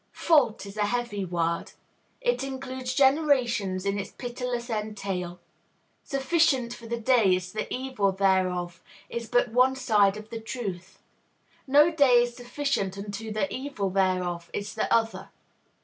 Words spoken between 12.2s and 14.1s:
is sufficient unto the evil